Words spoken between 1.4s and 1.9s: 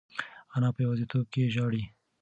ژاړي.